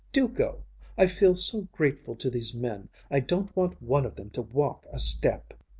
"Do 0.11 0.27
go! 0.27 0.63
I 0.97 1.05
feel 1.05 1.35
so 1.35 1.67
grateful 1.73 2.15
to 2.15 2.31
these 2.31 2.55
men 2.55 2.89
I 3.11 3.19
don't 3.19 3.55
want 3.55 3.79
one 3.79 4.03
of 4.07 4.15
them 4.15 4.31
to 4.31 4.41
walk 4.41 4.87
a 4.91 4.97
step!" 4.97 5.53